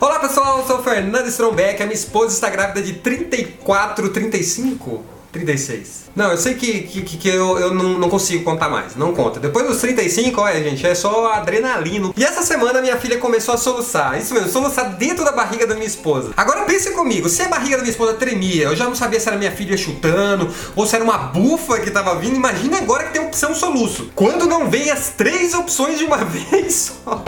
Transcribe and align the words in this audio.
Olá 0.00 0.18
pessoal, 0.18 0.60
eu 0.60 0.66
sou 0.66 0.82
Fernanda 0.82 1.28
Strombeck, 1.28 1.82
a 1.82 1.84
minha 1.84 1.94
esposa 1.94 2.32
está 2.32 2.48
grávida 2.48 2.80
de 2.80 2.94
34, 2.94 4.08
35? 4.08 5.04
36. 5.30 6.08
Não, 6.16 6.30
eu 6.30 6.38
sei 6.38 6.54
que, 6.54 6.80
que, 6.84 7.02
que 7.02 7.28
eu, 7.28 7.58
eu 7.58 7.74
não, 7.74 7.98
não, 7.98 8.08
consigo 8.08 8.42
contar 8.42 8.70
mais, 8.70 8.96
não 8.96 9.14
conta. 9.14 9.38
Depois 9.38 9.66
dos 9.66 9.76
35, 9.78 10.40
olha 10.40 10.64
gente, 10.64 10.86
é 10.86 10.94
só 10.94 11.30
adrenalina. 11.34 12.14
E 12.16 12.24
essa 12.24 12.42
semana 12.42 12.80
minha 12.80 12.96
filha 12.96 13.18
começou 13.18 13.54
a 13.54 13.58
soluçar, 13.58 14.18
isso 14.18 14.32
mesmo, 14.32 14.48
soluçar 14.48 14.96
dentro 14.96 15.22
da 15.22 15.32
barriga 15.32 15.66
da 15.66 15.74
minha 15.74 15.86
esposa. 15.86 16.30
Agora 16.34 16.64
pense 16.64 16.90
comigo, 16.92 17.28
se 17.28 17.42
a 17.42 17.48
barriga 17.48 17.76
da 17.76 17.82
minha 17.82 17.92
esposa 17.92 18.14
tremia, 18.14 18.64
eu 18.64 18.74
já 18.74 18.86
não 18.86 18.94
sabia 18.94 19.20
se 19.20 19.28
era 19.28 19.36
minha 19.36 19.52
filha 19.52 19.76
chutando 19.76 20.48
ou 20.74 20.86
se 20.86 20.94
era 20.96 21.04
uma 21.04 21.18
bufa 21.18 21.78
que 21.78 21.90
tava 21.90 22.14
vindo, 22.14 22.36
imagina 22.36 22.78
agora 22.78 23.04
que 23.04 23.12
tem 23.12 23.22
opção 23.22 23.54
soluço. 23.54 24.10
Quando 24.14 24.46
não 24.46 24.70
vem 24.70 24.90
as 24.90 25.10
três 25.10 25.52
opções 25.52 25.98
de 25.98 26.04
uma 26.06 26.16
vez 26.24 26.94
só. 27.04 27.22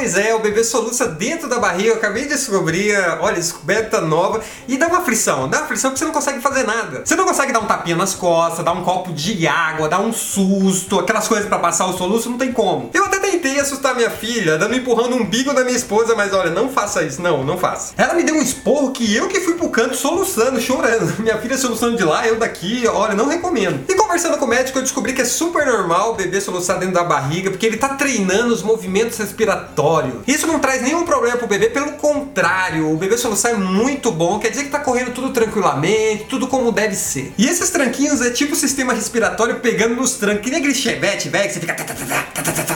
Pois 0.00 0.16
é, 0.16 0.34
o 0.34 0.38
bebê 0.38 0.64
soluça 0.64 1.06
dentro 1.06 1.46
da 1.46 1.58
barriga, 1.58 1.90
eu 1.90 1.94
acabei 1.96 2.22
de 2.22 2.30
descobrir, 2.30 2.96
olha, 3.20 3.34
descoberta 3.34 4.00
nova, 4.00 4.40
e 4.66 4.78
dá 4.78 4.86
uma 4.86 4.98
aflição, 5.00 5.46
dá 5.46 5.58
uma 5.58 5.64
aflição 5.66 5.90
porque 5.90 5.98
você 5.98 6.04
não 6.06 6.12
consegue 6.12 6.40
fazer 6.40 6.66
nada. 6.66 7.02
Você 7.04 7.14
não 7.14 7.24
consegue 7.24 7.52
dar 7.52 7.60
um 7.60 7.66
tapinha 7.66 7.94
nas 7.94 8.14
costas, 8.14 8.64
dar 8.64 8.72
um 8.72 8.82
copo 8.82 9.12
de 9.12 9.46
água, 9.46 9.88
dar 9.88 10.00
um 10.00 10.12
susto, 10.12 10.98
aquelas 10.98 11.28
coisas 11.28 11.46
para 11.46 11.58
passar 11.58 11.86
o 11.86 11.92
soluço, 11.92 12.30
não 12.30 12.38
tem 12.38 12.50
como. 12.50 12.90
Eu 12.94 13.04
até 13.04 13.19
tentei 13.40 13.58
assustar 13.58 13.96
minha 13.96 14.10
filha, 14.10 14.58
dando 14.58 14.74
empurrando 14.74 15.14
um 15.14 15.22
umbigo 15.22 15.52
da 15.54 15.64
minha 15.64 15.76
esposa, 15.76 16.14
mas 16.14 16.32
olha, 16.32 16.50
não 16.50 16.68
faça 16.68 17.02
isso, 17.02 17.22
não, 17.22 17.42
não 17.42 17.56
faça. 17.56 17.94
Ela 17.96 18.14
me 18.14 18.22
deu 18.22 18.34
um 18.34 18.42
esporro 18.42 18.92
que 18.92 19.14
eu 19.14 19.28
que 19.28 19.40
fui 19.40 19.54
pro 19.54 19.70
canto 19.70 19.96
soluçando, 19.96 20.60
chorando. 20.60 21.10
Minha 21.20 21.38
filha 21.38 21.56
soluçando 21.56 21.96
de 21.96 22.04
lá, 22.04 22.26
eu 22.26 22.36
daqui, 22.36 22.86
olha, 22.86 23.14
não 23.14 23.28
recomendo. 23.28 23.84
E 23.88 23.94
conversando 23.94 24.36
com 24.36 24.44
o 24.44 24.48
médico, 24.48 24.78
eu 24.78 24.82
descobri 24.82 25.12
que 25.12 25.22
é 25.22 25.24
super 25.24 25.66
normal 25.66 26.12
o 26.12 26.14
bebê 26.14 26.40
soluçar 26.40 26.78
dentro 26.78 26.94
da 26.94 27.04
barriga, 27.04 27.50
porque 27.50 27.66
ele 27.66 27.76
tá 27.76 27.90
treinando 27.90 28.52
os 28.52 28.62
movimentos 28.62 29.18
respiratórios 29.18 30.20
isso 30.26 30.46
não 30.46 30.58
traz 30.58 30.82
nenhum 30.82 31.04
problema 31.04 31.36
pro 31.36 31.46
bebê, 31.46 31.68
pelo 31.68 31.92
contrário, 31.92 32.92
o 32.92 32.96
bebê 32.96 33.16
soluçar 33.16 33.52
é 33.52 33.56
muito 33.56 34.10
bom, 34.10 34.38
quer 34.38 34.50
dizer 34.50 34.64
que 34.64 34.70
tá 34.70 34.78
correndo 34.78 35.12
tudo 35.12 35.30
tranquilamente, 35.30 36.24
tudo 36.24 36.46
como 36.46 36.70
deve 36.70 36.94
ser. 36.94 37.32
E 37.36 37.46
esses 37.46 37.70
tranquinhos 37.70 38.20
é 38.20 38.30
tipo 38.30 38.52
o 38.52 38.56
sistema 38.56 38.92
respiratório 38.92 39.60
pegando 39.60 39.96
nos 39.96 40.14
trancos, 40.14 40.42
que 40.42 40.50
nem 40.50 40.60
aquele 40.60 40.74
chevette, 40.74 41.28
velho, 41.28 41.48
que 41.48 41.54
você 41.54 41.60
fica. 41.60 41.76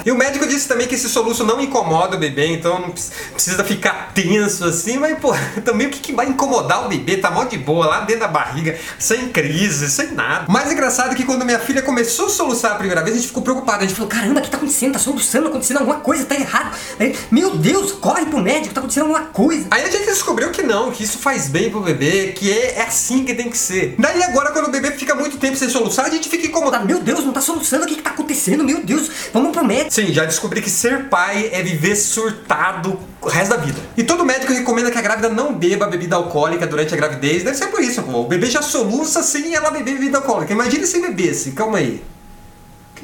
E 0.05 0.11
o 0.11 0.17
médico 0.17 0.47
disse 0.55 0.69
também 0.69 0.87
que 0.87 0.95
esse 0.95 1.09
soluço 1.09 1.45
não 1.45 1.61
incomoda 1.61 2.17
o 2.17 2.19
bebê, 2.19 2.47
então 2.47 2.79
não 2.81 2.91
precisa 2.91 3.65
ficar 3.65 4.13
tenso 4.15 4.65
assim, 4.65 4.99
mas 4.99 5.19
pô, 5.19 5.35
também 5.65 5.89
o 5.89 5.91
que, 5.91 6.01
que 6.01 6.13
vai 6.13 6.27
incomodar 6.27 6.87
o 6.87 6.89
bebê? 6.89 7.17
Tá 7.17 7.31
mó 7.31 7.45
de 7.45 7.59
boa, 7.59 7.87
lá 7.87 8.01
dentro 8.01 8.21
da 8.21 8.29
barriga, 8.29 8.79
sem 8.99 9.29
crise, 9.29 9.91
sem 9.91 10.13
nada. 10.13 10.47
Mais 10.49 10.71
engraçado 10.71 11.13
é 11.13 11.15
que 11.15 11.25
quando 11.25 11.45
minha 11.45 11.59
filha 11.59 11.83
começou 11.83 12.27
a 12.27 12.31
soluçar 12.31 12.73
a 12.73 12.75
primeira 12.77 13.03
vez, 13.03 13.17
a 13.17 13.19
gente 13.19 13.29
ficou 13.29 13.43
preocupado. 13.43 13.79
A 13.79 13.87
gente 13.87 13.95
falou: 13.95 14.09
caramba, 14.09 14.41
o 14.41 14.43
que 14.43 14.51
tá 14.51 14.57
acontecendo? 14.57 14.93
Tá 14.93 14.99
soluçando, 14.99 15.49
acontecendo 15.49 15.79
alguma 15.79 16.01
coisa, 16.01 16.25
tá 16.25 16.35
errado. 16.35 16.77
Aí, 16.99 17.17
meu 17.31 17.57
Deus, 17.57 17.93
corre 17.93 18.27
pro 18.27 18.41
médico, 18.41 18.75
tá 18.75 18.81
acontecendo 18.81 19.05
alguma 19.05 19.27
coisa. 19.27 19.67
Aí 19.71 19.85
a 19.85 19.91
gente 19.91 20.07
descobriu 20.07 20.51
que 20.51 20.63
não, 20.63 20.91
que 20.91 21.03
isso 21.03 21.19
faz 21.19 21.49
bem 21.49 21.71
pro 21.71 21.81
bebê, 21.81 22.33
que 22.33 22.53
é, 22.53 22.77
é 22.77 22.83
assim 22.83 23.25
que 23.25 23.35
tem 23.35 23.51
que 23.51 23.59
ser. 23.59 23.95
Daí 23.99 24.23
agora, 24.23 24.53
quando 24.53 24.69
o 24.69 24.71
bebê 24.71 24.93
fica 24.93 25.15
muito 25.15 25.39
tempo 25.39 25.57
sem 25.57 25.69
soluçar, 25.69 26.07
a 26.07 26.11
gente 26.11 26.29
fica 26.29 26.47
incomodado. 26.47 26.87
Meu 26.87 27.01
Deus, 27.01 27.25
não 27.25 27.33
tá 27.33 27.41
soluçando, 27.41 27.85
o 27.85 27.87
que 27.87 27.97
que 27.97 28.03
tá 28.03 28.11
acontecendo? 28.11 28.65
Meu 28.65 28.83
Deus, 28.83 29.11
vamos 29.33 29.53
pro 29.53 29.65
médico. 29.65 29.93
Sim, 29.93 30.13
já 30.13 30.25
descobri 30.45 30.61
que 30.61 30.69
ser 30.69 31.05
pai 31.09 31.49
é 31.53 31.63
viver 31.63 31.97
surtado 31.97 33.01
o 33.21 33.29
resto 33.29 33.51
da 33.51 33.57
vida. 33.57 33.81
E 33.97 34.05
todo 34.05 34.27
médico 34.27 34.53
recomenda 34.53 34.91
que 34.91 34.99
a 34.99 35.01
grávida 35.01 35.31
não 35.31 35.55
beba 35.55 35.87
bebida 35.87 36.17
alcoólica 36.17 36.67
durante 36.67 36.93
a 36.93 36.97
gravidez. 36.99 37.43
Deve 37.43 37.57
ser 37.57 37.69
por 37.69 37.81
isso, 37.81 38.03
pô. 38.03 38.21
O 38.21 38.29
bebê 38.29 38.47
já 38.47 38.61
soluça 38.61 39.23
sem 39.23 39.55
ela 39.55 39.71
beber 39.71 39.95
bebida 39.95 40.19
alcoólica. 40.19 40.53
Imagina 40.53 40.87
se 40.87 41.01
bebesse. 41.01 41.53
Calma 41.53 41.79
aí. 41.79 42.05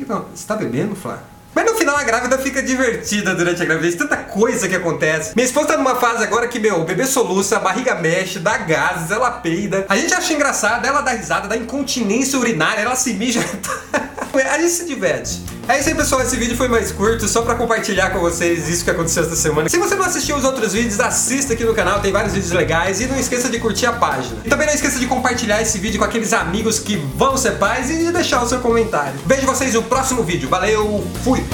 Não, 0.07 0.27
você 0.35 0.47
tá 0.47 0.55
bebendo, 0.55 0.95
Flá? 0.95 1.23
Mas 1.55 1.65
no 1.65 1.75
final 1.75 1.97
a 1.97 2.05
grávida 2.05 2.39
fica 2.39 2.63
divertida 2.63 3.35
durante 3.35 3.61
a 3.61 3.65
gravidez, 3.65 3.95
tanta 3.95 4.17
coisa 4.17 4.69
que 4.69 4.77
acontece. 4.77 5.33
Minha 5.35 5.47
esposa 5.47 5.69
tá 5.69 5.77
numa 5.77 5.97
fase 5.97 6.23
agora 6.23 6.47
que, 6.47 6.59
meu, 6.59 6.81
o 6.81 6.85
bebê 6.85 7.07
soluça, 7.07 7.57
a 7.57 7.61
barriga 7.61 7.95
mexe, 7.97 8.39
dá 8.39 8.57
gases, 8.59 9.11
ela 9.11 9.31
peida. 9.31 9.85
A 9.89 9.97
gente 9.97 10.15
acha 10.15 10.33
engraçado, 10.33 10.87
ela 10.87 11.01
dá 11.01 11.13
risada, 11.13 11.49
dá 11.49 11.57
incontinência 11.57 12.39
urinária, 12.39 12.83
ela 12.83 12.97
se 12.97 13.15
mija. 13.15 13.41
a 14.39 14.59
gente 14.59 14.71
se 14.71 14.85
diverte. 14.85 15.41
É 15.69 15.79
isso 15.79 15.89
aí, 15.89 15.95
pessoal. 15.95 16.23
Esse 16.23 16.37
vídeo 16.37 16.57
foi 16.57 16.69
mais 16.69 16.91
curto, 16.91 17.29
só 17.29 17.43
pra 17.43 17.55
compartilhar 17.55 18.11
com 18.11 18.19
vocês 18.19 18.69
isso 18.69 18.85
que 18.85 18.91
aconteceu 18.91 19.23
esta 19.23 19.37
semana. 19.37 19.69
Se 19.69 19.79
você 19.79 19.95
não 19.95 20.05
assistiu 20.05 20.37
os 20.37 20.45
outros 20.45 20.73
vídeos, 20.73 20.99
assista 21.01 21.53
aqui 21.53 21.65
no 21.65 21.75
canal, 21.75 22.01
tem 22.01 22.13
vários 22.13 22.33
vídeos 22.33 22.53
legais. 22.53 23.01
E 23.01 23.07
não 23.07 23.19
esqueça 23.19 23.49
de 23.49 23.59
curtir 23.59 23.87
a 23.87 23.93
página. 23.93 24.41
E 24.45 24.49
também 24.49 24.67
não 24.67 24.75
esqueça 24.75 24.99
de 24.99 25.07
compartilhar 25.07 25.63
esse 25.63 25.79
vídeo 25.79 25.99
com 25.99 26.05
aqueles 26.05 26.33
amigos 26.33 26.79
que 26.79 26.97
vão 26.97 27.37
ser 27.37 27.53
pais 27.53 27.91
e 27.91 27.97
de 27.97 28.13
deixar 28.13 28.43
o 28.43 28.49
seu 28.49 28.61
comentário. 28.61 29.19
Vejo 29.27 29.47
vocês 29.47 29.75
no 29.75 29.83
próximo 29.83 30.23
vídeo. 30.23 30.49
Valeu, 30.49 31.07
fui! 31.23 31.45